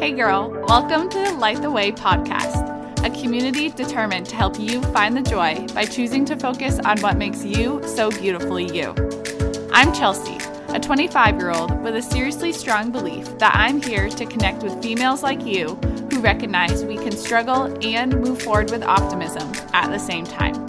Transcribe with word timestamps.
Hey, 0.00 0.12
girl, 0.12 0.48
welcome 0.66 1.10
to 1.10 1.18
the 1.18 1.32
Light 1.32 1.60
the 1.60 1.70
Way 1.70 1.92
podcast, 1.92 3.04
a 3.04 3.10
community 3.20 3.68
determined 3.68 4.24
to 4.28 4.34
help 4.34 4.58
you 4.58 4.80
find 4.94 5.14
the 5.14 5.20
joy 5.20 5.66
by 5.74 5.84
choosing 5.84 6.24
to 6.24 6.38
focus 6.38 6.78
on 6.78 6.98
what 7.00 7.18
makes 7.18 7.44
you 7.44 7.82
so 7.86 8.10
beautifully 8.10 8.64
you. 8.74 8.94
I'm 9.74 9.92
Chelsea, 9.92 10.38
a 10.68 10.80
25 10.80 11.36
year 11.36 11.50
old 11.50 11.82
with 11.82 11.96
a 11.96 12.00
seriously 12.00 12.50
strong 12.54 12.90
belief 12.90 13.26
that 13.40 13.54
I'm 13.54 13.82
here 13.82 14.08
to 14.08 14.24
connect 14.24 14.62
with 14.62 14.82
females 14.82 15.22
like 15.22 15.44
you 15.44 15.74
who 16.10 16.20
recognize 16.20 16.82
we 16.82 16.96
can 16.96 17.12
struggle 17.12 17.64
and 17.84 18.18
move 18.22 18.40
forward 18.40 18.70
with 18.70 18.82
optimism 18.82 19.52
at 19.74 19.90
the 19.90 19.98
same 19.98 20.24
time. 20.24 20.66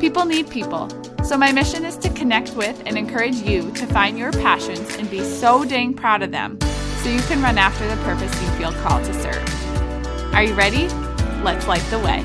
People 0.00 0.24
need 0.24 0.50
people, 0.50 0.88
so 1.22 1.38
my 1.38 1.52
mission 1.52 1.84
is 1.84 1.96
to 1.98 2.10
connect 2.10 2.56
with 2.56 2.82
and 2.84 2.98
encourage 2.98 3.36
you 3.36 3.70
to 3.74 3.86
find 3.86 4.18
your 4.18 4.32
passions 4.32 4.96
and 4.96 5.08
be 5.08 5.22
so 5.22 5.64
dang 5.64 5.94
proud 5.94 6.24
of 6.24 6.32
them 6.32 6.58
so 7.02 7.08
you 7.08 7.20
can 7.22 7.40
run 7.42 7.56
after 7.56 7.88
the 7.88 7.96
purpose 8.02 8.30
you 8.42 8.48
feel 8.58 8.72
called 8.82 9.04
to 9.06 9.14
serve. 9.14 10.34
Are 10.34 10.42
you 10.42 10.52
ready? 10.52 10.86
Let's 11.42 11.66
light 11.66 11.80
the 11.88 11.98
way. 11.98 12.24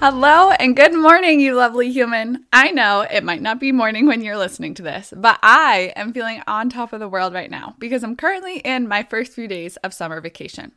Hello 0.00 0.50
and 0.50 0.76
good 0.76 0.94
morning, 0.94 1.40
you 1.40 1.54
lovely 1.54 1.90
human. 1.90 2.44
I 2.52 2.70
know 2.70 3.00
it 3.00 3.24
might 3.24 3.40
not 3.40 3.58
be 3.58 3.72
morning 3.72 4.06
when 4.06 4.22
you're 4.22 4.36
listening 4.36 4.74
to 4.74 4.82
this, 4.82 5.12
but 5.16 5.38
I 5.42 5.92
am 5.96 6.12
feeling 6.12 6.42
on 6.46 6.68
top 6.68 6.92
of 6.92 7.00
the 7.00 7.08
world 7.08 7.32
right 7.32 7.50
now 7.50 7.74
because 7.78 8.04
I'm 8.04 8.14
currently 8.14 8.58
in 8.58 8.86
my 8.86 9.02
first 9.02 9.32
few 9.32 9.48
days 9.48 9.76
of 9.78 9.94
summer 9.94 10.20
vacation. 10.20 10.72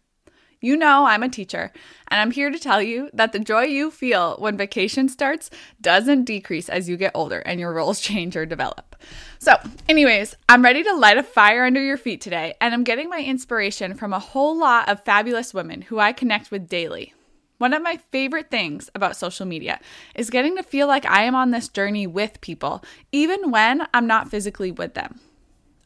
You 0.63 0.77
know, 0.77 1.05
I'm 1.05 1.23
a 1.23 1.29
teacher, 1.29 1.71
and 2.09 2.21
I'm 2.21 2.29
here 2.29 2.51
to 2.51 2.59
tell 2.59 2.83
you 2.83 3.09
that 3.13 3.31
the 3.31 3.39
joy 3.39 3.63
you 3.63 3.89
feel 3.89 4.35
when 4.37 4.57
vacation 4.57 5.09
starts 5.09 5.49
doesn't 5.81 6.25
decrease 6.25 6.69
as 6.69 6.87
you 6.87 6.97
get 6.97 7.13
older 7.15 7.39
and 7.39 7.59
your 7.59 7.73
roles 7.73 7.99
change 8.09 8.37
or 8.37 8.45
develop. 8.45 8.95
So, 9.39 9.55
anyways, 9.89 10.35
I'm 10.47 10.63
ready 10.63 10.83
to 10.83 10.93
light 10.93 11.17
a 11.17 11.23
fire 11.23 11.65
under 11.65 11.81
your 11.83 11.97
feet 11.97 12.21
today, 12.21 12.53
and 12.61 12.75
I'm 12.75 12.83
getting 12.83 13.09
my 13.09 13.23
inspiration 13.23 13.95
from 13.95 14.13
a 14.13 14.19
whole 14.19 14.55
lot 14.55 14.87
of 14.87 15.03
fabulous 15.03 15.51
women 15.51 15.81
who 15.81 15.97
I 15.97 16.13
connect 16.13 16.51
with 16.51 16.69
daily. 16.69 17.15
One 17.57 17.73
of 17.73 17.81
my 17.81 17.97
favorite 18.11 18.51
things 18.51 18.91
about 18.93 19.15
social 19.15 19.47
media 19.47 19.79
is 20.13 20.29
getting 20.29 20.55
to 20.57 20.63
feel 20.63 20.85
like 20.85 21.07
I 21.07 21.23
am 21.23 21.33
on 21.33 21.49
this 21.49 21.69
journey 21.69 22.05
with 22.05 22.39
people, 22.41 22.83
even 23.11 23.49
when 23.49 23.87
I'm 23.95 24.05
not 24.05 24.29
physically 24.29 24.71
with 24.71 24.93
them. 24.93 25.21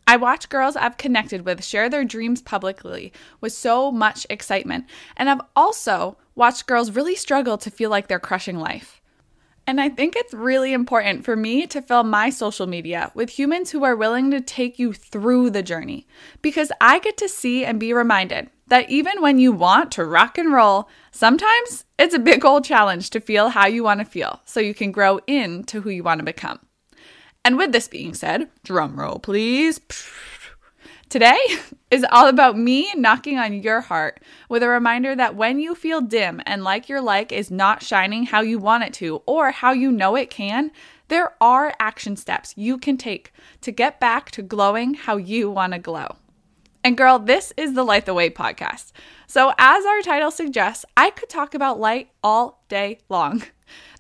I 0.08 0.18
watch 0.18 0.50
girls 0.50 0.76
I've 0.76 0.98
connected 0.98 1.46
with 1.46 1.64
share 1.64 1.90
their 1.90 2.06
dreams 2.06 2.42
publicly 2.42 3.12
with 3.42 3.54
so 3.54 3.92
much 3.92 4.28
excitement, 4.30 4.86
and 5.18 5.30
I've 5.30 5.42
also 5.56 6.18
watched 6.36 6.68
girls 6.68 6.92
really 6.92 7.16
struggle 7.16 7.58
to 7.58 7.72
feel 7.72 7.90
like 7.90 8.08
they're 8.08 8.20
crushing 8.20 8.60
life. 8.60 9.02
And 9.68 9.82
I 9.82 9.90
think 9.90 10.16
it's 10.16 10.34
really 10.34 10.74
important 10.74 11.26
for 11.26 11.36
me 11.36 11.66
to 11.68 11.82
fill 11.82 12.04
my 12.04 12.30
social 12.30 12.68
media 12.68 13.12
with 13.16 13.32
humans 13.32 13.72
who 13.72 13.84
are 13.84 13.96
willing 13.96 14.30
to 14.30 14.42
take 14.42 14.78
you 14.78 14.94
through 14.94 15.50
the 15.50 15.64
journey 15.64 16.06
because 16.44 16.72
I 16.80 17.00
get 17.00 17.18
to 17.18 17.28
see 17.28 17.66
and 17.66 17.80
be 17.80 17.92
reminded 17.92 18.52
that 18.68 18.90
even 18.92 19.22
when 19.22 19.40
you 19.40 19.52
want 19.52 19.92
to 19.94 20.06
rock 20.06 20.38
and 20.38 20.54
roll, 20.54 20.88
sometimes 21.10 21.86
it's 21.98 22.14
a 22.14 22.20
big 22.20 22.46
old 22.46 22.64
challenge 22.64 23.10
to 23.12 23.20
feel 23.20 23.50
how 23.50 23.66
you 23.66 23.84
want 23.84 24.02
to 24.02 24.06
feel 24.06 24.42
so 24.46 24.60
you 24.60 24.76
can 24.76 24.92
grow 24.92 25.20
into 25.26 25.82
who 25.82 25.90
you 25.90 26.04
want 26.04 26.20
to 26.20 26.26
become. 26.26 26.60
And 27.46 27.60
with 27.60 27.72
this 27.72 27.88
being 27.88 28.16
said, 28.16 28.50
drum 28.64 29.00
roll 29.00 29.20
please. 29.20 29.80
Today 31.10 31.38
is 31.92 32.04
all 32.12 32.28
about 32.28 32.58
me 32.58 32.92
knocking 32.96 33.38
on 33.38 33.62
your 33.62 33.82
heart 33.82 34.20
with 34.50 34.64
a 34.64 34.68
reminder 34.68 35.16
that 35.16 35.36
when 35.36 35.60
you 35.60 35.76
feel 35.76 36.02
dim 36.02 36.42
and 36.48 36.64
like 36.64 36.90
your 36.90 37.02
like 37.02 37.32
is 37.32 37.52
not 37.52 37.84
shining 37.84 38.26
how 38.26 38.42
you 38.42 38.58
want 38.58 38.84
it 38.84 38.94
to 38.96 39.22
or 39.28 39.52
how 39.52 39.74
you 39.74 39.92
know 39.92 40.16
it 40.16 40.32
can, 40.32 40.72
there 41.08 41.36
are 41.40 41.76
action 41.80 42.16
steps 42.16 42.56
you 42.58 42.80
can 42.80 42.98
take 42.98 43.32
to 43.62 43.72
get 43.72 44.00
back 44.00 44.32
to 44.32 44.42
glowing 44.42 44.96
how 44.96 45.18
you 45.18 45.52
want 45.52 45.74
to 45.74 45.80
glow. 45.80 46.16
And 46.86 46.96
girl, 46.96 47.18
this 47.18 47.52
is 47.58 47.74
the 47.74 47.84
Light 47.84 48.06
the 48.06 48.14
Way 48.14 48.30
podcast. 48.30 48.92
So, 49.26 49.54
as 49.58 49.84
our 49.86 50.04
title 50.04 50.30
suggests, 50.30 50.86
I 50.96 51.10
could 51.10 51.30
talk 51.30 51.56
about 51.56 51.80
light 51.80 52.12
all 52.24 52.64
day 52.70 53.00
long. 53.10 53.44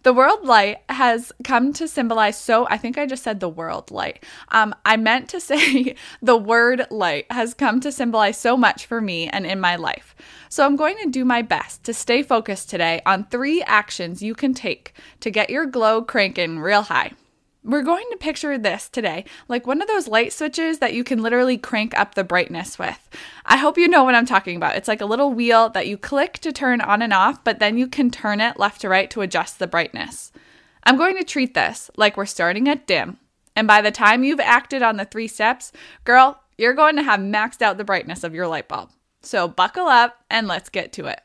The 0.04 0.14
world 0.14 0.46
light 0.46 0.82
has 0.88 1.32
come 1.44 1.74
to 1.74 1.88
symbolize 1.88 2.40
so, 2.40 2.68
I 2.70 2.78
think 2.78 2.96
I 2.96 3.08
just 3.08 3.24
said 3.24 3.40
the 3.40 3.50
world 3.50 3.90
light. 3.90 4.24
Um, 4.50 4.76
I 4.86 4.98
meant 4.98 5.30
to 5.30 5.40
say 5.50 5.96
the 6.22 6.38
word 6.38 6.86
light 6.92 7.26
has 7.32 7.56
come 7.56 7.80
to 7.80 7.92
symbolize 7.92 8.38
so 8.38 8.56
much 8.56 8.86
for 8.86 9.02
me 9.02 9.28
and 9.30 9.48
in 9.48 9.60
my 9.60 9.78
life. 9.78 10.16
So 10.48 10.64
I'm 10.64 10.76
going 10.76 10.98
to 11.02 11.10
do 11.10 11.26
my 11.26 11.42
best 11.42 11.84
to 11.86 11.94
stay 11.96 12.22
focused 12.22 12.70
today 12.70 13.02
on 13.08 13.24
three 13.24 13.64
actions 13.64 14.22
you 14.22 14.36
can 14.36 14.54
take 14.54 14.94
to 15.22 15.32
get 15.32 15.50
your 15.50 15.66
glow 15.66 16.04
cranking 16.04 16.60
real 16.60 16.84
high. 16.84 17.14
We're 17.66 17.82
going 17.82 18.06
to 18.12 18.18
picture 18.18 18.60
this 18.60 18.88
today 18.90 19.26
like 19.48 19.66
one 19.66 19.82
of 19.82 19.88
those 19.88 20.08
light 20.08 20.32
switches 20.32 20.78
that 20.78 20.94
you 20.94 21.04
can 21.04 21.24
literally 21.24 21.58
crank 21.58 21.98
up 21.98 22.14
the 22.14 22.24
brightness 22.24 22.78
with. 22.78 23.10
I 23.44 23.58
hope 23.58 23.80
you 23.80 23.88
know 23.88 24.04
what 24.04 24.14
I'm 24.14 24.28
talking 24.28 24.56
about. 24.56 24.76
It's 24.76 24.88
like 24.88 25.02
a 25.02 25.08
little 25.08 25.34
wheel 25.34 25.70
that 25.70 25.88
you 25.88 25.98
click 25.98 26.34
to 26.40 26.52
turn 26.52 26.80
on 26.80 27.02
and 27.02 27.12
off, 27.12 27.44
but 27.44 27.58
then 27.58 27.76
you 27.76 27.88
can 27.88 28.12
turn 28.12 28.40
it 28.40 28.60
left 28.60 28.82
to 28.82 28.90
right 28.90 29.10
to 29.10 29.22
adjust 29.22 29.58
the 29.58 29.66
brightness. 29.66 30.32
I'm 30.84 30.96
going 30.96 31.18
to 31.18 31.24
treat 31.24 31.56
this 31.56 31.90
like 31.98 32.18
we're 32.18 32.28
starting 32.28 32.70
at 32.70 32.86
dim. 32.86 33.18
And 33.56 33.68
by 33.68 33.82
the 33.82 33.90
time 33.90 34.24
you've 34.24 34.40
acted 34.40 34.84
on 34.84 34.98
the 34.98 35.06
three 35.06 35.28
steps, 35.28 35.72
girl, 36.04 36.40
you're 36.60 36.76
going 36.76 36.98
to 36.98 37.04
have 37.04 37.20
maxed 37.20 37.64
out 37.64 37.80
the 37.80 37.84
brightness 37.84 38.24
of 38.24 38.36
your 38.36 38.48
light 38.48 38.68
bulb. 38.68 38.92
So 39.24 39.48
buckle 39.48 39.88
up 39.88 40.24
and 40.30 40.48
let's 40.48 40.70
get 40.70 40.94
to 40.94 41.08
it. 41.08 41.20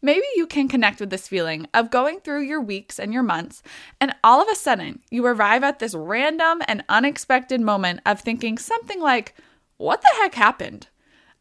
Maybe 0.00 0.26
you 0.36 0.46
can 0.46 0.68
connect 0.68 1.00
with 1.00 1.10
this 1.10 1.26
feeling 1.26 1.66
of 1.74 1.90
going 1.90 2.20
through 2.20 2.42
your 2.42 2.60
weeks 2.60 3.00
and 3.00 3.12
your 3.12 3.24
months, 3.24 3.64
and 4.00 4.14
all 4.22 4.40
of 4.40 4.48
a 4.48 4.54
sudden 4.54 5.00
you 5.10 5.26
arrive 5.26 5.64
at 5.64 5.80
this 5.80 5.94
random 5.94 6.62
and 6.68 6.84
unexpected 6.88 7.60
moment 7.60 8.00
of 8.06 8.20
thinking 8.20 8.58
something 8.58 9.00
like, 9.00 9.34
What 9.76 10.00
the 10.00 10.10
heck 10.20 10.34
happened? 10.34 10.86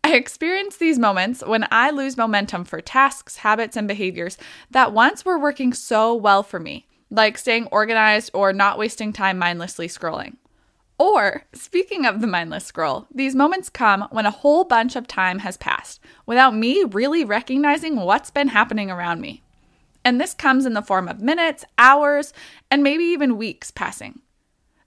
I 0.04 0.16
experience 0.16 0.78
these 0.78 0.98
moments 0.98 1.44
when 1.46 1.68
I 1.70 1.92
lose 1.92 2.18
momentum 2.18 2.64
for 2.64 2.82
tasks, 2.82 3.38
habits, 3.38 3.78
and 3.78 3.88
behaviors 3.88 4.38
that 4.72 4.94
once 4.94 5.24
were 5.24 5.38
working 5.38 5.74
so 5.74 6.16
well 6.16 6.42
for 6.42 6.60
me, 6.60 6.88
like 7.12 7.38
staying 7.38 7.68
organized 7.68 8.32
or 8.34 8.54
not 8.54 8.80
wasting 8.80 9.14
time 9.14 9.38
mindlessly 9.38 9.88
scrolling. 9.88 10.38
Or, 11.00 11.44
speaking 11.54 12.06
of 12.06 12.22
the 12.22 12.28
mindless 12.28 12.66
scroll, 12.66 13.06
these 13.14 13.36
moments 13.36 13.70
come 13.70 14.08
when 14.12 14.26
a 14.26 14.32
whole 14.32 14.64
bunch 14.64 14.96
of 14.96 15.08
time 15.08 15.40
has 15.40 15.56
passed 15.56 16.00
without 16.26 16.56
me 16.56 16.84
really 16.84 17.24
recognizing 17.24 17.98
what's 17.98 18.32
been 18.32 18.48
happening 18.48 18.90
around 18.90 19.22
me. 19.22 19.44
And 20.04 20.20
this 20.20 20.34
comes 20.34 20.66
in 20.66 20.74
the 20.74 20.82
form 20.82 21.08
of 21.08 21.22
minutes, 21.22 21.66
hours, 21.78 22.34
and 22.72 22.82
maybe 22.82 23.04
even 23.04 23.38
weeks 23.38 23.70
passing. 23.70 24.22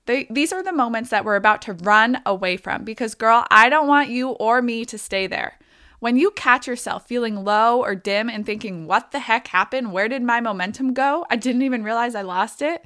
They, 0.06 0.26
these 0.30 0.52
are 0.52 0.62
the 0.62 0.72
moments 0.72 1.10
that 1.10 1.24
we're 1.24 1.36
about 1.36 1.62
to 1.62 1.74
run 1.74 2.20
away 2.26 2.56
from 2.56 2.84
because, 2.84 3.14
girl, 3.14 3.44
I 3.50 3.68
don't 3.68 3.86
want 3.86 4.08
you 4.08 4.30
or 4.30 4.62
me 4.62 4.84
to 4.86 4.98
stay 4.98 5.28
there. 5.28 5.58
When 6.00 6.16
you 6.16 6.30
catch 6.30 6.66
yourself 6.66 7.06
feeling 7.06 7.44
low 7.44 7.82
or 7.82 7.94
dim 7.94 8.30
and 8.30 8.44
thinking, 8.44 8.86
what 8.86 9.12
the 9.12 9.18
heck 9.18 9.48
happened? 9.48 9.92
Where 9.92 10.08
did 10.08 10.22
my 10.22 10.40
momentum 10.40 10.94
go? 10.94 11.26
I 11.30 11.36
didn't 11.36 11.62
even 11.62 11.84
realize 11.84 12.14
I 12.14 12.22
lost 12.22 12.62
it. 12.62 12.82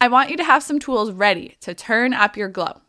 I 0.00 0.08
want 0.08 0.30
you 0.30 0.36
to 0.36 0.44
have 0.44 0.62
some 0.62 0.78
tools 0.78 1.10
ready 1.10 1.56
to 1.60 1.72
turn 1.72 2.12
up 2.12 2.36
your 2.36 2.48
glow. 2.48 2.80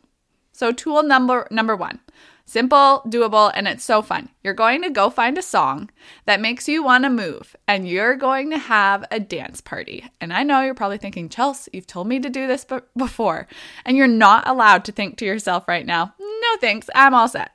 So, 0.52 0.72
tool 0.72 1.02
number 1.02 1.46
number 1.50 1.74
1. 1.74 2.00
Simple, 2.44 3.02
doable, 3.06 3.50
and 3.54 3.68
it's 3.68 3.84
so 3.84 4.00
fun. 4.00 4.30
You're 4.42 4.54
going 4.54 4.82
to 4.82 4.88
go 4.88 5.10
find 5.10 5.36
a 5.36 5.42
song 5.42 5.90
that 6.24 6.40
makes 6.40 6.66
you 6.66 6.82
want 6.82 7.04
to 7.04 7.10
move, 7.10 7.54
and 7.66 7.86
you're 7.86 8.16
going 8.16 8.50
to 8.50 8.58
have 8.58 9.04
a 9.10 9.20
dance 9.20 9.60
party. 9.60 10.04
And 10.18 10.32
I 10.32 10.42
know 10.44 10.62
you're 10.62 10.74
probably 10.74 10.96
thinking, 10.96 11.28
Chelsea, 11.28 11.70
you've 11.74 11.86
told 11.86 12.08
me 12.08 12.20
to 12.20 12.30
do 12.30 12.46
this 12.46 12.64
b- 12.64 12.78
before, 12.96 13.46
and 13.84 13.98
you're 13.98 14.06
not 14.06 14.48
allowed 14.48 14.86
to 14.86 14.92
think 14.92 15.18
to 15.18 15.26
yourself 15.26 15.68
right 15.68 15.84
now, 15.84 16.14
no 16.18 16.56
thanks, 16.58 16.88
I'm 16.94 17.12
all 17.12 17.28
set. 17.28 17.54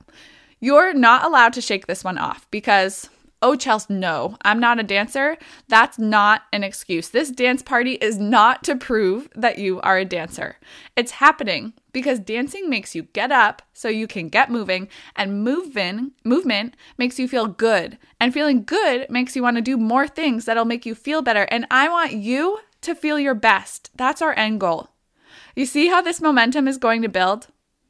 You're 0.59 0.93
not 0.93 1.25
allowed 1.25 1.53
to 1.53 1.61
shake 1.61 1.87
this 1.87 2.03
one 2.03 2.19
off 2.19 2.47
because 2.51 3.09
oh, 3.43 3.55
Chelsea, 3.55 3.93
no, 3.93 4.37
I'm 4.43 4.59
not 4.59 4.79
a 4.79 4.83
dancer, 4.83 5.37
that's 5.67 5.99
not 5.99 6.43
an 6.53 6.63
excuse. 6.63 7.09
This 7.09 7.29
dance 7.29 7.61
party 7.61 7.93
is 7.95 8.17
not 8.17 8.63
to 8.63 8.75
prove 8.75 9.29
that 9.35 9.59
you 9.59 9.81
are 9.81 9.97
a 9.97 10.05
dancer. 10.05 10.55
It's 10.95 11.11
happening 11.11 11.73
because 11.91 12.19
dancing 12.19 12.69
makes 12.69 12.95
you 12.95 13.03
get 13.03 13.33
up 13.33 13.61
so 13.73 13.89
you 13.89 14.07
can 14.07 14.29
get 14.29 14.49
moving, 14.49 14.87
and 15.15 15.43
moving, 15.43 16.13
movement 16.23 16.75
makes 16.97 17.19
you 17.19 17.27
feel 17.27 17.47
good. 17.47 17.97
And 18.19 18.33
feeling 18.33 18.63
good 18.63 19.09
makes 19.09 19.35
you 19.35 19.43
want 19.43 19.57
to 19.57 19.61
do 19.61 19.77
more 19.77 20.07
things 20.07 20.45
that'll 20.45 20.63
make 20.63 20.85
you 20.85 20.95
feel 20.95 21.21
better. 21.21 21.43
And 21.43 21.67
I 21.69 21.89
want 21.89 22.13
you 22.13 22.59
to 22.81 22.95
feel 22.95 23.19
your 23.19 23.35
best. 23.35 23.91
That's 23.95 24.21
our 24.21 24.33
end 24.33 24.61
goal. 24.61 24.89
You 25.53 25.65
see 25.65 25.87
how 25.87 26.01
this 26.01 26.21
momentum 26.21 26.67
is 26.67 26.77
going 26.77 27.01
to 27.01 27.09
build? 27.09 27.47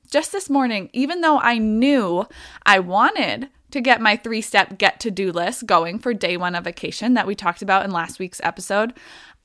Just 0.09 0.31
this 0.31 0.49
morning, 0.49 0.89
even 0.93 1.21
though 1.21 1.39
I 1.39 1.59
knew 1.59 2.25
I 2.65 2.79
wanted 2.79 3.49
to 3.73 3.81
get 3.81 3.99
my 3.99 4.15
three 4.15 4.41
step 4.41 4.77
get 4.77 4.99
to 5.01 5.11
do 5.11 5.31
list 5.31 5.65
going 5.65 5.97
for 5.97 6.13
day 6.13 6.37
one 6.37 6.53
of 6.53 6.63
vacation 6.63 7.15
that 7.15 7.25
we 7.25 7.33
talked 7.33 7.63
about 7.63 7.83
in 7.83 7.91
last 7.91 8.19
week's 8.19 8.39
episode, 8.43 8.93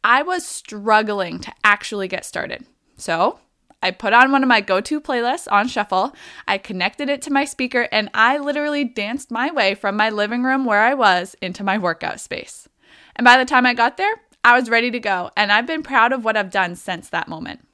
I 0.05 0.23
was 0.23 0.47
struggling 0.47 1.41
to 1.41 1.53
actually 1.65 2.09
get 2.09 2.27
started. 2.27 2.67
So 2.99 3.41
I 3.83 3.91
put 3.91 4.13
on 4.13 4.31
one 4.31 4.43
of 4.43 4.49
my 4.49 4.61
go 4.61 4.83
to 4.83 5.01
playlists 5.01 5.51
on 5.51 5.67
shuffle, 5.67 6.15
I 6.47 6.59
connected 6.59 7.09
it 7.09 7.23
to 7.23 7.33
my 7.33 7.47
speaker, 7.47 7.89
and 7.91 8.11
I 8.13 8.37
literally 8.37 8.85
danced 8.85 9.31
my 9.31 9.51
way 9.51 9.75
from 9.75 9.97
my 9.97 10.11
living 10.11 10.43
room 10.43 10.67
where 10.67 10.83
I 10.83 10.93
was 10.93 11.35
into 11.41 11.65
my 11.65 11.79
workout 11.79 12.21
space. 12.21 12.69
And 13.17 13.25
by 13.25 13.39
the 13.39 13.45
time 13.45 13.65
I 13.65 13.73
got 13.73 13.97
there, 13.97 14.15
I 14.45 14.59
was 14.59 14.69
ready 14.69 14.91
to 14.91 15.01
go, 15.01 15.31
and 15.37 15.51
I've 15.51 15.67
been 15.67 15.83
proud 15.83 16.13
of 16.13 16.25
what 16.25 16.37
I've 16.37 16.51
done 16.51 16.77
since 16.77 17.09
that 17.09 17.29
moment. 17.29 17.68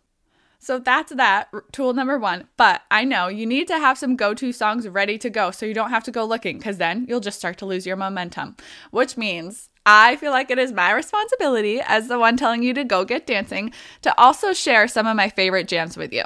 So 0.64 0.78
that's 0.78 1.14
that, 1.14 1.48
tool 1.72 1.92
number 1.92 2.18
one. 2.18 2.48
But 2.56 2.80
I 2.90 3.04
know 3.04 3.28
you 3.28 3.44
need 3.44 3.68
to 3.68 3.78
have 3.78 3.98
some 3.98 4.16
go 4.16 4.32
to 4.32 4.50
songs 4.50 4.88
ready 4.88 5.18
to 5.18 5.28
go 5.28 5.50
so 5.50 5.66
you 5.66 5.74
don't 5.74 5.90
have 5.90 6.04
to 6.04 6.10
go 6.10 6.24
looking 6.24 6.56
because 6.56 6.78
then 6.78 7.04
you'll 7.06 7.20
just 7.20 7.38
start 7.38 7.58
to 7.58 7.66
lose 7.66 7.86
your 7.86 7.96
momentum, 7.96 8.56
which 8.90 9.18
means 9.18 9.68
I 9.84 10.16
feel 10.16 10.32
like 10.32 10.50
it 10.50 10.58
is 10.58 10.72
my 10.72 10.90
responsibility 10.92 11.82
as 11.82 12.08
the 12.08 12.18
one 12.18 12.38
telling 12.38 12.62
you 12.62 12.72
to 12.72 12.82
go 12.82 13.04
get 13.04 13.26
dancing 13.26 13.74
to 14.00 14.18
also 14.18 14.54
share 14.54 14.88
some 14.88 15.06
of 15.06 15.16
my 15.16 15.28
favorite 15.28 15.68
jams 15.68 15.98
with 15.98 16.14
you. 16.14 16.24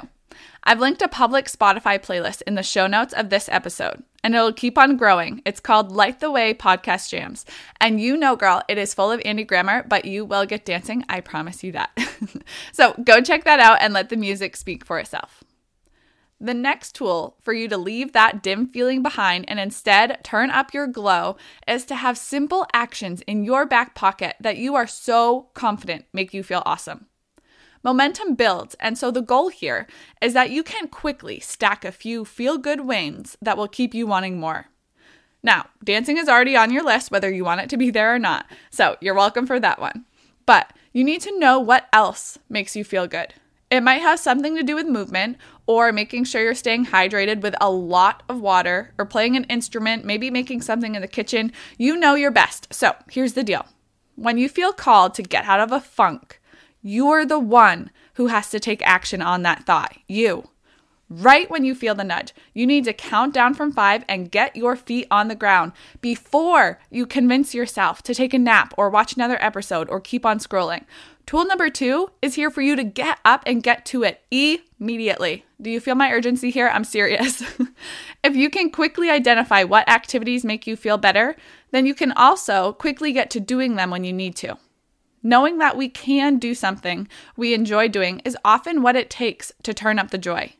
I've 0.63 0.79
linked 0.79 1.01
a 1.01 1.09
public 1.09 1.47
Spotify 1.47 1.99
playlist 1.99 2.41
in 2.47 2.55
the 2.55 2.63
show 2.63 2.87
notes 2.87 3.13
of 3.13 3.29
this 3.29 3.49
episode, 3.49 4.03
and 4.23 4.35
it'll 4.35 4.53
keep 4.53 4.77
on 4.77 4.97
growing. 4.97 5.41
It's 5.45 5.59
called 5.59 5.91
Light 5.91 6.19
the 6.19 6.31
Way 6.31 6.53
Podcast 6.53 7.09
Jams. 7.09 7.45
And 7.79 8.01
you 8.01 8.17
know, 8.17 8.35
girl, 8.35 8.61
it 8.67 8.77
is 8.77 8.93
full 8.93 9.11
of 9.11 9.21
Andy 9.25 9.43
Grammer, 9.43 9.83
but 9.87 10.05
you 10.05 10.25
will 10.25 10.45
get 10.45 10.65
dancing. 10.65 11.05
I 11.09 11.21
promise 11.21 11.63
you 11.63 11.71
that. 11.73 11.97
so 12.71 12.93
go 13.03 13.21
check 13.21 13.43
that 13.45 13.59
out 13.59 13.79
and 13.81 13.93
let 13.93 14.09
the 14.09 14.17
music 14.17 14.55
speak 14.55 14.85
for 14.85 14.99
itself. 14.99 15.43
The 16.41 16.53
next 16.53 16.95
tool 16.95 17.35
for 17.41 17.51
you 17.51 17.67
to 17.67 17.77
leave 17.77 18.13
that 18.13 18.41
dim 18.41 18.65
feeling 18.65 19.03
behind 19.03 19.43
and 19.49 19.59
instead 19.59 20.23
turn 20.23 20.49
up 20.49 20.73
your 20.73 20.87
glow 20.87 21.35
is 21.67 21.83
to 21.85 21.95
have 21.95 22.17
simple 22.17 22.65
actions 22.71 23.21
in 23.27 23.43
your 23.43 23.65
back 23.65 23.93
pocket 23.93 24.37
that 24.39 24.57
you 24.57 24.73
are 24.75 24.87
so 24.87 25.49
confident 25.53 26.05
make 26.13 26.33
you 26.33 26.41
feel 26.41 26.63
awesome. 26.65 27.08
Momentum 27.83 28.35
builds, 28.35 28.75
and 28.79 28.97
so 28.97 29.09
the 29.09 29.21
goal 29.21 29.49
here 29.49 29.87
is 30.21 30.33
that 30.33 30.51
you 30.51 30.63
can 30.63 30.87
quickly 30.87 31.39
stack 31.39 31.85
a 31.85 31.91
few 31.91 32.25
feel 32.25 32.57
good 32.57 32.81
wins 32.81 33.37
that 33.41 33.57
will 33.57 33.67
keep 33.67 33.93
you 33.93 34.05
wanting 34.05 34.39
more. 34.39 34.67
Now, 35.41 35.67
dancing 35.83 36.17
is 36.17 36.27
already 36.27 36.57
on 36.57 36.71
your 36.71 36.83
list, 36.83 37.11
whether 37.11 37.31
you 37.31 37.45
want 37.45 37.61
it 37.61 37.69
to 37.69 37.77
be 37.77 37.89
there 37.89 38.13
or 38.13 38.19
not, 38.19 38.45
so 38.69 38.97
you're 38.99 39.13
welcome 39.13 39.47
for 39.47 39.59
that 39.59 39.79
one. 39.79 40.05
But 40.45 40.73
you 40.91 41.03
need 41.03 41.21
to 41.21 41.39
know 41.39 41.59
what 41.59 41.87
else 41.93 42.37
makes 42.49 42.75
you 42.75 42.83
feel 42.83 43.07
good. 43.07 43.33
It 43.71 43.81
might 43.81 44.01
have 44.01 44.19
something 44.19 44.55
to 44.55 44.63
do 44.63 44.75
with 44.75 44.87
movement 44.87 45.37
or 45.67 45.91
making 45.91 46.23
sure 46.23 46.41
you're 46.41 46.55
staying 46.55 46.87
hydrated 46.87 47.41
with 47.41 47.55
a 47.61 47.69
lot 47.69 48.23
of 48.27 48.41
water 48.41 48.93
or 48.97 49.05
playing 49.05 49.35
an 49.35 49.43
instrument, 49.45 50.03
maybe 50.03 50.31
making 50.31 50.61
something 50.61 50.95
in 50.95 51.01
the 51.01 51.07
kitchen. 51.07 51.51
You 51.77 51.95
know 51.95 52.15
your 52.15 52.31
best. 52.31 52.73
So 52.73 52.95
here's 53.09 53.33
the 53.33 53.43
deal 53.43 53.67
when 54.15 54.37
you 54.37 54.49
feel 54.49 54.73
called 54.73 55.13
to 55.13 55.23
get 55.23 55.45
out 55.45 55.59
of 55.59 55.71
a 55.71 55.79
funk, 55.79 56.38
you're 56.81 57.25
the 57.25 57.39
one 57.39 57.91
who 58.15 58.27
has 58.27 58.49
to 58.49 58.59
take 58.59 58.81
action 58.85 59.21
on 59.21 59.43
that 59.43 59.65
thought. 59.65 59.97
You. 60.07 60.49
Right 61.11 61.49
when 61.49 61.65
you 61.65 61.73
feel 61.73 61.95
the 61.95 62.03
nudge, 62.03 62.33
you 62.53 62.67
need 62.67 62.85
to 62.85 62.93
count 62.93 63.33
down 63.33 63.55
from 63.55 63.71
five 63.71 64.05
and 64.07 64.29
get 64.29 64.55
your 64.55 64.75
feet 64.75 65.07
on 65.09 65.27
the 65.27 65.35
ground 65.35 65.71
before 66.01 66.79
you 66.91 67.07
convince 67.07 67.55
yourself 67.55 68.03
to 68.03 68.13
take 68.13 68.31
a 68.31 68.37
nap 68.37 68.75
or 68.77 68.91
watch 68.91 69.15
another 69.15 69.41
episode 69.41 69.89
or 69.89 69.99
keep 69.99 70.23
on 70.23 70.37
scrolling. 70.37 70.85
Tool 71.25 71.45
number 71.45 71.69
two 71.69 72.11
is 72.21 72.35
here 72.35 72.51
for 72.51 72.61
you 72.61 72.75
to 72.75 72.83
get 72.83 73.19
up 73.25 73.41
and 73.47 73.63
get 73.63 73.85
to 73.87 74.03
it 74.03 74.21
immediately. 74.29 75.45
Do 75.59 75.71
you 75.71 75.79
feel 75.79 75.95
my 75.95 76.11
urgency 76.11 76.51
here? 76.51 76.69
I'm 76.69 76.83
serious. 76.83 77.41
if 78.23 78.35
you 78.35 78.51
can 78.51 78.69
quickly 78.69 79.09
identify 79.09 79.63
what 79.63 79.89
activities 79.89 80.45
make 80.45 80.67
you 80.67 80.75
feel 80.75 80.97
better, 80.97 81.35
then 81.71 81.87
you 81.87 81.95
can 81.95 82.11
also 82.11 82.73
quickly 82.73 83.11
get 83.13 83.31
to 83.31 83.39
doing 83.39 83.75
them 83.75 83.89
when 83.89 84.03
you 84.03 84.13
need 84.13 84.35
to. 84.37 84.57
Knowing 85.21 85.57
that 85.57 85.75
we 85.77 85.89
can 85.89 86.37
do 86.37 86.53
something 86.55 87.07
we 87.35 87.53
enjoy 87.53 87.87
doing 87.87 88.19
is 88.19 88.37
often 88.45 88.81
what 88.81 88.95
it 88.95 89.09
takes 89.09 89.51
to 89.63 89.73
turn 89.73 89.99
up 89.99 90.11
the 90.11 90.17
joy. 90.17 90.53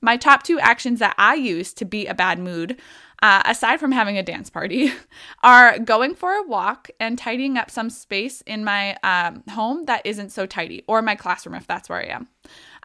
My 0.00 0.16
top 0.16 0.42
two 0.42 0.58
actions 0.58 0.98
that 1.00 1.14
I 1.18 1.34
use 1.34 1.72
to 1.74 1.84
beat 1.84 2.06
a 2.06 2.14
bad 2.14 2.38
mood, 2.38 2.80
uh, 3.22 3.42
aside 3.44 3.80
from 3.80 3.92
having 3.92 4.16
a 4.16 4.22
dance 4.22 4.48
party, 4.48 4.92
are 5.42 5.78
going 5.78 6.14
for 6.14 6.32
a 6.32 6.42
walk 6.42 6.88
and 6.98 7.18
tidying 7.18 7.58
up 7.58 7.70
some 7.70 7.90
space 7.90 8.40
in 8.42 8.64
my 8.64 8.96
um, 9.02 9.42
home 9.50 9.84
that 9.84 10.04
isn't 10.06 10.30
so 10.30 10.46
tidy, 10.46 10.84
or 10.86 11.02
my 11.02 11.14
classroom 11.14 11.54
if 11.54 11.66
that's 11.66 11.88
where 11.88 12.00
I 12.00 12.06
am. 12.06 12.28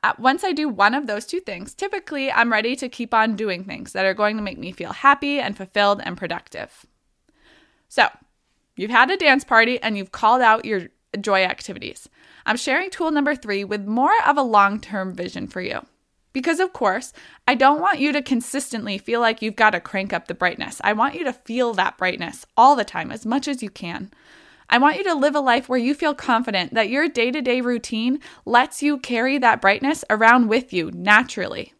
Uh, 0.03 0.13
once 0.19 0.44
I 0.44 0.51
do 0.51 0.68
one 0.68 0.94
of 0.94 1.07
those 1.07 1.25
two 1.25 1.39
things, 1.39 1.74
typically 1.74 2.31
I'm 2.31 2.51
ready 2.51 2.75
to 2.75 2.89
keep 2.89 3.13
on 3.13 3.36
doing 3.36 3.63
things 3.63 3.94
that 3.94 4.06
are 4.06 4.13
going 4.13 4.36
to 4.36 4.44
make 4.44 4.57
me 4.57 4.71
feel 4.71 4.91
happy 4.91 5.39
and 5.39 5.56
fulfilled 5.56 6.01
and 6.03 6.18
productive. 6.18 6.86
So, 7.88 8.09
You've 8.75 8.92
had 8.92 9.10
a 9.10 9.18
dance 9.18 9.44
party 9.44 9.81
and 9.81 9.98
you've 9.98 10.12
called 10.12 10.42
out 10.42 10.66
your 10.66 10.88
joy 11.19 11.44
activities. 11.44 12.10
I'm 12.45 12.57
sharing 12.57 12.89
tool 12.89 13.12
number 13.12 13.36
three 13.36 13.63
with 13.63 13.86
more 13.86 14.13
of 14.25 14.38
a 14.38 14.42
long 14.42 14.80
term 14.80 15.13
vision 15.13 15.48
for 15.48 15.62
you. 15.62 15.86
Because, 16.33 16.60
of 16.60 16.74
course, 16.74 17.13
I 17.48 17.56
don't 17.56 17.80
want 17.80 18.00
you 18.00 18.12
to 18.12 18.22
consistently 18.22 18.98
feel 18.98 19.22
like 19.22 19.42
you've 19.42 19.56
got 19.56 19.69
to 19.69 19.80
crank 19.80 20.12
up 20.12 20.27
the 20.27 20.33
brightness. 20.33 20.81
I 20.83 20.92
want 20.92 21.16
you 21.16 21.24
to 21.24 21.31
feel 21.31 21.74
that 21.74 21.98
brightness 21.98 22.45
all 22.57 22.75
the 22.75 22.83
time, 22.83 23.10
as 23.10 23.25
much 23.25 23.48
as 23.48 23.63
you 23.63 23.69
can. 23.69 24.12
I 24.69 24.77
want 24.77 24.98
you 24.98 25.06
to 25.06 25.16
live 25.16 25.36
a 25.36 25.39
life 25.39 25.69
where 25.69 25.80
you 25.80 25.94
feel 25.94 26.13
confident 26.13 26.74
that 26.74 26.89
your 26.89 27.07
day 27.07 27.31
to 27.31 27.42
day 27.42 27.62
routine 27.62 28.19
lets 28.45 28.83
you 28.83 28.98
carry 28.98 29.38
that 29.38 29.62
brightness 29.62 30.04
around 30.10 30.50
with 30.50 30.74
you 30.74 30.92
naturally. 30.92 31.74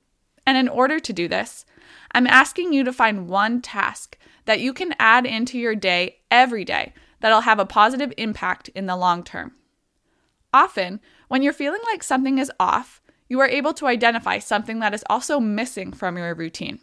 And 0.48 0.58
in 0.58 0.70
order 0.70 1.00
to 1.00 1.12
do 1.12 1.28
this, 1.28 1.66
I'm 2.14 2.28
asking 2.28 2.72
you 2.72 2.86
to 2.86 2.94
find 2.94 3.28
one 3.28 3.62
task 3.62 4.18
that 4.46 4.60
you 4.60 4.74
can 4.74 4.96
add 5.00 5.26
into 5.26 5.58
your 5.58 5.76
day 5.76 6.18
every 6.32 6.64
day 6.64 6.94
that'll 7.20 7.42
have 7.42 7.60
a 7.60 7.66
positive 7.66 8.14
impact 8.18 8.70
in 8.70 8.86
the 8.86 8.96
long 8.96 9.24
term. 9.24 9.54
Often, 10.54 11.02
when 11.28 11.42
you're 11.42 11.54
feeling 11.54 11.82
like 11.92 12.04
something 12.04 12.38
is 12.38 12.52
off, 12.60 13.02
you 13.28 13.40
are 13.40 13.48
able 13.48 13.74
to 13.74 13.88
identify 13.88 14.40
something 14.40 14.80
that 14.80 14.94
is 14.94 15.04
also 15.10 15.40
missing 15.40 15.92
from 15.92 16.18
your 16.18 16.34
routine. 16.36 16.80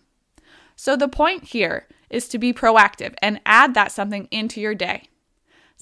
So, 0.76 0.96
the 0.96 1.08
point 1.08 1.44
here 1.44 1.86
is 2.10 2.28
to 2.28 2.38
be 2.38 2.52
proactive 2.52 3.14
and 3.22 3.40
add 3.46 3.74
that 3.74 3.92
something 3.92 4.28
into 4.30 4.60
your 4.60 4.74
day. 4.74 5.04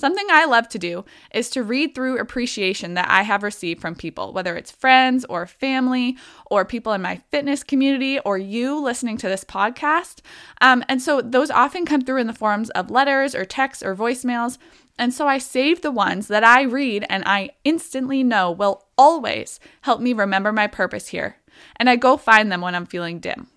Something 0.00 0.29
I 0.31 0.47
love 0.47 0.67
to 0.70 0.79
do 0.79 1.05
is 1.35 1.50
to 1.50 1.62
read 1.62 1.94
through 1.94 2.17
appreciation 2.17 2.94
that 2.94 3.11
I 3.11 3.20
have 3.20 3.43
received 3.43 3.82
from 3.82 3.94
people, 3.94 4.32
whether 4.32 4.56
it's 4.56 4.70
friends 4.70 5.26
or 5.26 5.47
family 5.47 6.17
or 6.50 6.64
people 6.64 6.94
in 6.94 7.02
my 7.02 7.17
fitness 7.31 7.62
community 7.62 8.19
or 8.20 8.38
you 8.38 8.81
listening 8.81 9.19
to 9.19 9.29
this 9.29 9.44
podcast. 9.44 10.20
Um, 10.62 10.82
and 10.88 11.02
so 11.02 11.20
those 11.20 11.50
often 11.50 11.85
come 11.85 12.00
through 12.00 12.17
in 12.17 12.29
the 12.29 12.32
forms 12.32 12.70
of 12.70 12.91
letters 12.91 13.35
or 13.35 13.44
texts 13.44 13.82
or 13.82 13.94
voicemails. 13.94 14.56
And 14.99 15.12
so 15.12 15.29
I 15.29 15.37
save 15.37 15.82
the 15.82 15.91
ones 15.91 16.29
that 16.29 16.44
I 16.44 16.62
read 16.62 17.05
and 17.11 17.23
I 17.26 17.50
instantly 17.64 18.23
know 18.23 18.50
will 18.50 18.87
always 18.96 19.61
help 19.82 20.00
me 20.00 20.14
remember 20.14 20.50
my 20.50 20.67
purpose 20.67 21.08
here. 21.08 21.37
And 21.76 21.91
I 21.91 21.96
go 21.96 22.17
find 22.17 22.50
them 22.50 22.62
when 22.62 22.75
I'm 22.75 22.87
feeling 22.87 23.19
dim. 23.19 23.49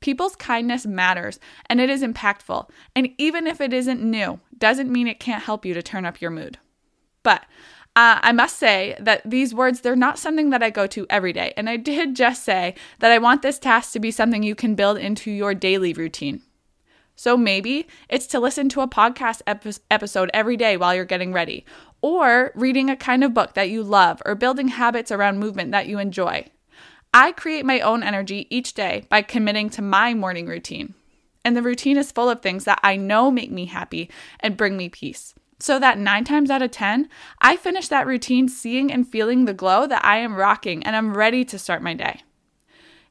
People's 0.00 0.36
kindness 0.36 0.86
matters 0.86 1.40
and 1.66 1.80
it 1.80 1.90
is 1.90 2.02
impactful. 2.02 2.68
And 2.94 3.10
even 3.18 3.46
if 3.46 3.60
it 3.60 3.72
isn't 3.72 4.02
new, 4.02 4.40
doesn't 4.56 4.92
mean 4.92 5.08
it 5.08 5.20
can't 5.20 5.42
help 5.42 5.64
you 5.64 5.74
to 5.74 5.82
turn 5.82 6.04
up 6.04 6.20
your 6.20 6.30
mood. 6.30 6.58
But 7.22 7.42
uh, 7.96 8.20
I 8.22 8.30
must 8.30 8.58
say 8.58 8.96
that 9.00 9.28
these 9.28 9.52
words, 9.52 9.80
they're 9.80 9.96
not 9.96 10.20
something 10.20 10.50
that 10.50 10.62
I 10.62 10.70
go 10.70 10.86
to 10.86 11.06
every 11.10 11.32
day. 11.32 11.52
And 11.56 11.68
I 11.68 11.76
did 11.76 12.14
just 12.14 12.44
say 12.44 12.76
that 13.00 13.10
I 13.10 13.18
want 13.18 13.42
this 13.42 13.58
task 13.58 13.92
to 13.92 13.98
be 13.98 14.12
something 14.12 14.44
you 14.44 14.54
can 14.54 14.76
build 14.76 14.98
into 14.98 15.32
your 15.32 15.52
daily 15.52 15.92
routine. 15.92 16.42
So 17.16 17.36
maybe 17.36 17.88
it's 18.08 18.28
to 18.28 18.38
listen 18.38 18.68
to 18.68 18.82
a 18.82 18.86
podcast 18.86 19.42
episode 19.90 20.30
every 20.32 20.56
day 20.56 20.76
while 20.76 20.94
you're 20.94 21.04
getting 21.04 21.32
ready, 21.32 21.66
or 22.00 22.52
reading 22.54 22.88
a 22.88 22.96
kind 22.96 23.24
of 23.24 23.34
book 23.34 23.54
that 23.54 23.70
you 23.70 23.82
love, 23.82 24.22
or 24.24 24.36
building 24.36 24.68
habits 24.68 25.10
around 25.10 25.40
movement 25.40 25.72
that 25.72 25.88
you 25.88 25.98
enjoy. 25.98 26.46
I 27.12 27.32
create 27.32 27.64
my 27.64 27.80
own 27.80 28.02
energy 28.02 28.46
each 28.50 28.74
day 28.74 29.04
by 29.08 29.22
committing 29.22 29.70
to 29.70 29.82
my 29.82 30.12
morning 30.14 30.46
routine. 30.46 30.94
And 31.44 31.56
the 31.56 31.62
routine 31.62 31.96
is 31.96 32.12
full 32.12 32.28
of 32.28 32.42
things 32.42 32.64
that 32.64 32.80
I 32.82 32.96
know 32.96 33.30
make 33.30 33.50
me 33.50 33.66
happy 33.66 34.10
and 34.40 34.56
bring 34.56 34.76
me 34.76 34.88
peace. 34.88 35.34
So 35.58 35.78
that 35.78 35.98
nine 35.98 36.24
times 36.24 36.50
out 36.50 36.62
of 36.62 36.70
10, 36.70 37.08
I 37.40 37.56
finish 37.56 37.88
that 37.88 38.06
routine 38.06 38.48
seeing 38.48 38.92
and 38.92 39.08
feeling 39.08 39.44
the 39.44 39.54
glow 39.54 39.86
that 39.86 40.04
I 40.04 40.18
am 40.18 40.36
rocking 40.36 40.84
and 40.84 40.94
I'm 40.94 41.16
ready 41.16 41.44
to 41.46 41.58
start 41.58 41.82
my 41.82 41.94
day. 41.94 42.22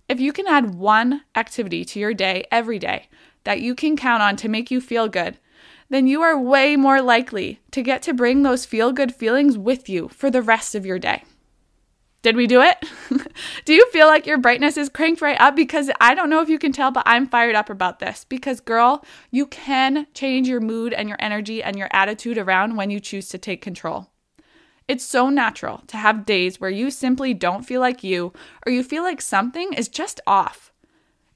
If 0.07 0.19
you 0.19 0.31
can 0.31 0.47
add 0.47 0.75
one 0.75 1.23
activity 1.35 1.83
to 1.85 1.99
your 1.99 2.13
day 2.13 2.45
every 2.51 2.79
day 2.79 3.09
that 3.43 3.59
you 3.59 3.75
can 3.75 3.97
count 3.97 4.21
on 4.21 4.35
to 4.37 4.47
make 4.47 4.71
you 4.71 4.79
feel 4.79 5.09
good, 5.09 5.37
then 5.89 6.07
you 6.07 6.21
are 6.21 6.39
way 6.39 6.75
more 6.75 7.01
likely 7.01 7.59
to 7.71 7.81
get 7.81 8.01
to 8.03 8.13
bring 8.13 8.43
those 8.43 8.65
feel 8.65 8.91
good 8.91 9.13
feelings 9.13 9.57
with 9.57 9.89
you 9.89 10.07
for 10.09 10.29
the 10.29 10.41
rest 10.41 10.75
of 10.75 10.85
your 10.85 10.99
day. 10.99 11.23
Did 12.27 12.36
we 12.36 12.46
do 12.46 12.62
it? 12.62 12.84
do 13.63 13.74
you 13.74 13.89
feel 13.91 14.07
like 14.07 14.27
your 14.27 14.38
brightness 14.38 14.75
is 14.75 14.89
cranked 14.89 15.22
right 15.22 15.39
up? 15.39 15.55
Because 15.55 15.89
I 16.01 16.13
don't 16.13 16.29
know 16.29 16.41
if 16.41 16.50
you 16.50 16.60
can 16.60 16.74
tell, 16.74 16.91
but 16.91 17.03
I'm 17.05 17.25
fired 17.25 17.55
up 17.55 17.69
about 17.69 18.00
this. 18.00 18.25
Because, 18.27 18.60
girl, 18.60 19.05
you 19.31 19.46
can 19.46 20.07
change 20.13 20.50
your 20.50 20.60
mood 20.60 20.91
and 20.91 21.07
your 21.07 21.17
energy 21.22 21.63
and 21.63 21.77
your 21.77 21.88
attitude 21.93 22.38
around 22.38 22.75
when 22.75 22.89
you 22.89 23.00
choose 23.00 23.29
to 23.29 23.38
take 23.38 23.62
control. 23.62 24.10
It's 24.89 25.05
so 25.05 25.29
natural 25.29 25.84
to 25.88 25.96
have 25.96 26.25
days 26.25 26.60
where 26.60 26.69
you 26.69 26.91
simply 26.91 27.34
don't 27.34 27.63
feel 27.63 27.79
like 27.79 28.03
you 28.03 28.34
or 28.65 28.74
you 28.74 28.84
feel 28.84 29.03
like 29.03 29.22
something 29.22 29.72
is 29.72 29.88
just 29.88 30.19
off. 30.27 30.74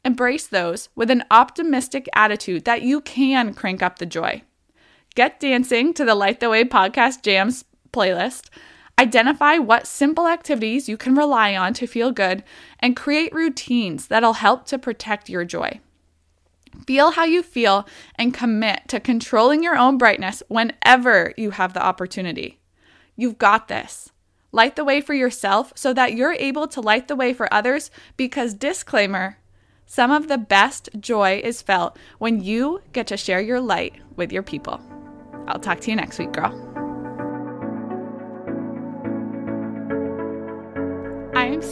Embrace 0.04 0.46
those 0.46 0.90
with 0.94 1.10
an 1.10 1.24
optimistic 1.32 2.10
attitude 2.14 2.66
that 2.66 2.82
you 2.82 3.00
can 3.00 3.54
crank 3.54 3.82
up 3.82 3.98
the 3.98 4.06
joy. 4.06 4.42
Get 5.16 5.40
dancing 5.40 5.94
to 5.94 6.04
the 6.04 6.16
Light 6.16 6.42
the 6.42 6.50
Way 6.50 6.66
podcast 6.66 7.22
jams 7.22 7.64
playlist 7.94 8.50
Identify 9.00 9.58
what 9.58 9.88
simple 9.88 10.28
activities 10.28 10.88
you 10.88 10.98
can 10.98 11.16
rely 11.16 11.56
on 11.56 11.74
to 11.76 11.88
feel 11.88 12.12
good 12.12 12.44
and 12.80 12.96
create 12.96 13.34
routines 13.34 14.08
that'll 14.08 14.34
help 14.34 14.66
to 14.68 14.78
protect 14.78 15.30
your 15.30 15.44
joy. 15.44 15.80
Feel 16.86 17.12
how 17.12 17.24
you 17.24 17.44
feel 17.44 17.88
and 18.16 18.34
commit 18.34 18.88
to 18.88 19.00
controlling 19.00 19.64
your 19.64 19.76
own 19.76 19.98
brightness 19.98 20.42
whenever 20.48 21.34
you 21.38 21.52
have 21.52 21.74
the 21.74 21.84
opportunity. 21.84 22.60
You've 23.16 23.38
got 23.38 23.68
this. 23.68 24.12
Light 24.52 24.76
the 24.76 24.86
way 24.86 25.02
for 25.02 25.14
yourself 25.14 25.72
so 25.76 25.94
that 25.94 26.14
you're 26.14 26.34
able 26.34 26.68
to 26.68 26.82
light 26.82 27.08
the 27.08 27.16
way 27.16 27.34
for 27.34 27.54
others 27.54 27.90
because, 28.18 28.54
disclaimer, 28.54 29.38
some 29.86 30.12
of 30.12 30.28
the 30.28 30.38
best 30.38 30.90
joy 31.00 31.42
is 31.44 31.62
felt 31.62 31.98
when 32.18 32.42
you 32.42 32.82
get 32.94 33.08
to 33.08 33.18
share 33.18 33.42
your 33.42 33.60
light 33.60 33.96
with 34.16 34.32
your 34.32 34.44
people. 34.44 34.80
I'll 35.48 35.60
talk 35.60 35.80
to 35.82 35.90
you 35.90 35.96
next 35.96 36.20
week, 36.20 36.32
girl. 36.32 36.71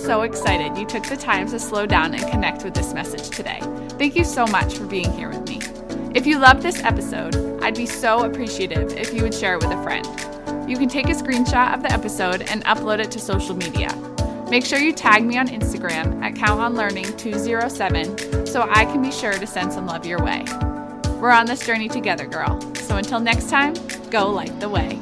So 0.10 0.24
excited 0.24 0.76
you 0.76 0.88
took 0.88 1.04
the 1.04 1.16
time 1.16 1.48
to 1.48 1.60
slow 1.60 1.86
down 1.86 2.16
and 2.16 2.32
connect 2.32 2.64
with 2.64 2.74
this 2.74 2.96
message 2.96 3.30
today. 3.30 3.60
Thank 3.90 4.16
you 4.16 4.24
so 4.24 4.48
much 4.48 4.76
for 4.76 4.88
being 4.88 5.14
here 5.14 5.30
with 5.30 5.48
me. 5.48 5.60
If 6.16 6.26
you 6.26 6.40
loved 6.40 6.64
this 6.64 6.84
episode, 6.84 7.62
I'd 7.62 7.76
be 7.76 7.86
so 7.86 8.24
appreciative 8.24 8.94
if 8.94 9.14
you 9.14 9.22
would 9.22 9.36
share 9.36 9.54
it 9.54 9.62
with 9.62 9.70
a 9.70 9.84
friend. 9.84 10.08
You 10.68 10.78
can 10.78 10.90
take 10.90 11.10
a 11.10 11.14
screenshot 11.14 11.76
of 11.76 11.84
the 11.84 11.92
episode 11.92 12.42
and 12.50 12.66
upload 12.66 12.98
it 12.98 13.12
to 13.12 13.20
social 13.20 13.56
media. 13.56 13.96
Make 14.50 14.66
sure 14.66 14.80
you 14.80 14.94
tag 14.94 15.24
me 15.24 15.38
on 15.38 15.48
Instagram 15.48 16.24
at 16.24 16.34
CountOnLearning207 16.34 18.48
so 18.48 18.68
I 18.68 18.86
can 18.86 19.04
be 19.04 19.12
sure 19.12 19.34
to 19.34 19.46
send 19.46 19.72
some 19.72 19.86
love 19.86 20.08
your 20.08 20.24
way. 20.24 20.44
We're 21.22 21.30
on 21.30 21.46
this 21.46 21.64
journey 21.64 21.88
together, 21.88 22.26
girl. 22.26 22.60
So 22.78 22.98
until 22.98 23.20
next 23.20 23.52
time, 23.52 23.76
go 24.10 24.32
light 24.32 24.60
the 24.60 24.70
way. 24.70 25.00